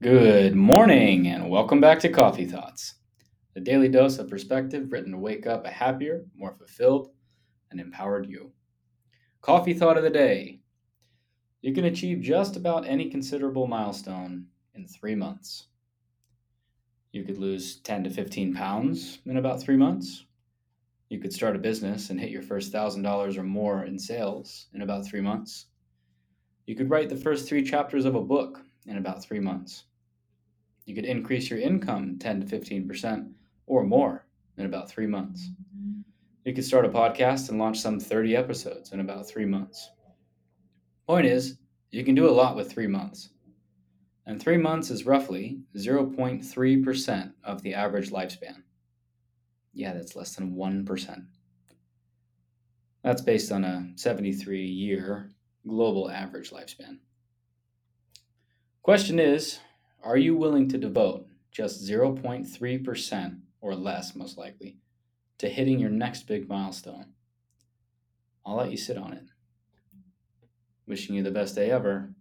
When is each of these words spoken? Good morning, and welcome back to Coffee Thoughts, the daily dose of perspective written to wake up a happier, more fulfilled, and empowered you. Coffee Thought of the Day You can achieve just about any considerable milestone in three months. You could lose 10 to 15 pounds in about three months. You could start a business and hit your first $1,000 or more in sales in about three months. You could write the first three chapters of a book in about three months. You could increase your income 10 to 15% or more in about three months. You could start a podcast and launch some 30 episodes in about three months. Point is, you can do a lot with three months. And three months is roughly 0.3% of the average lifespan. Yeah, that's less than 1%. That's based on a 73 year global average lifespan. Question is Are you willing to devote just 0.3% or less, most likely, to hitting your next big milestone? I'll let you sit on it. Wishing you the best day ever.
Good 0.00 0.54
morning, 0.54 1.26
and 1.26 1.50
welcome 1.50 1.80
back 1.80 1.98
to 2.00 2.08
Coffee 2.08 2.44
Thoughts, 2.44 2.94
the 3.54 3.60
daily 3.60 3.88
dose 3.88 4.20
of 4.20 4.30
perspective 4.30 4.92
written 4.92 5.10
to 5.10 5.18
wake 5.18 5.44
up 5.44 5.66
a 5.66 5.70
happier, 5.70 6.24
more 6.36 6.54
fulfilled, 6.54 7.08
and 7.72 7.80
empowered 7.80 8.28
you. 8.28 8.52
Coffee 9.40 9.74
Thought 9.74 9.96
of 9.96 10.04
the 10.04 10.10
Day 10.10 10.60
You 11.62 11.74
can 11.74 11.86
achieve 11.86 12.20
just 12.20 12.54
about 12.54 12.86
any 12.86 13.10
considerable 13.10 13.66
milestone 13.66 14.46
in 14.76 14.86
three 14.86 15.16
months. 15.16 15.66
You 17.10 17.24
could 17.24 17.38
lose 17.38 17.80
10 17.80 18.04
to 18.04 18.10
15 18.10 18.54
pounds 18.54 19.18
in 19.26 19.36
about 19.36 19.60
three 19.60 19.76
months. 19.76 20.26
You 21.08 21.18
could 21.18 21.32
start 21.32 21.56
a 21.56 21.58
business 21.58 22.10
and 22.10 22.20
hit 22.20 22.30
your 22.30 22.42
first 22.42 22.72
$1,000 22.72 23.36
or 23.36 23.42
more 23.42 23.82
in 23.82 23.98
sales 23.98 24.68
in 24.74 24.82
about 24.82 25.04
three 25.04 25.22
months. 25.22 25.66
You 26.66 26.76
could 26.76 26.88
write 26.88 27.08
the 27.08 27.16
first 27.16 27.48
three 27.48 27.64
chapters 27.64 28.04
of 28.04 28.14
a 28.14 28.22
book 28.22 28.62
in 28.88 28.96
about 28.96 29.22
three 29.22 29.38
months. 29.38 29.84
You 30.86 30.94
could 30.94 31.04
increase 31.04 31.50
your 31.50 31.58
income 31.60 32.18
10 32.18 32.46
to 32.46 32.58
15% 32.58 33.30
or 33.66 33.84
more 33.84 34.26
in 34.56 34.66
about 34.66 34.90
three 34.90 35.06
months. 35.06 35.50
You 36.44 36.54
could 36.54 36.64
start 36.64 36.86
a 36.86 36.88
podcast 36.88 37.50
and 37.50 37.58
launch 37.58 37.78
some 37.78 38.00
30 38.00 38.34
episodes 38.34 38.92
in 38.92 39.00
about 39.00 39.28
three 39.28 39.44
months. 39.44 39.90
Point 41.06 41.26
is, 41.26 41.58
you 41.90 42.04
can 42.04 42.14
do 42.14 42.28
a 42.28 42.32
lot 42.32 42.56
with 42.56 42.72
three 42.72 42.86
months. 42.86 43.30
And 44.26 44.40
three 44.40 44.56
months 44.56 44.90
is 44.90 45.06
roughly 45.06 45.60
0.3% 45.76 47.32
of 47.44 47.62
the 47.62 47.74
average 47.74 48.10
lifespan. 48.10 48.62
Yeah, 49.72 49.92
that's 49.92 50.16
less 50.16 50.34
than 50.34 50.54
1%. 50.54 51.24
That's 53.02 53.22
based 53.22 53.52
on 53.52 53.64
a 53.64 53.88
73 53.96 54.64
year 54.66 55.30
global 55.66 56.10
average 56.10 56.50
lifespan. 56.50 56.98
Question 58.82 59.18
is 59.18 59.60
Are 60.02 60.16
you 60.16 60.36
willing 60.36 60.68
to 60.68 60.78
devote 60.78 61.26
just 61.50 61.86
0.3% 61.86 63.40
or 63.60 63.74
less, 63.74 64.14
most 64.14 64.38
likely, 64.38 64.78
to 65.38 65.48
hitting 65.48 65.78
your 65.78 65.90
next 65.90 66.26
big 66.26 66.48
milestone? 66.48 67.12
I'll 68.46 68.56
let 68.56 68.70
you 68.70 68.76
sit 68.78 68.96
on 68.96 69.12
it. 69.12 69.24
Wishing 70.86 71.16
you 71.16 71.22
the 71.22 71.30
best 71.30 71.54
day 71.54 71.70
ever. 71.70 72.14